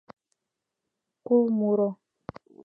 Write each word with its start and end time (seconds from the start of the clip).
Кул 1.29 1.45
муро 1.59 1.87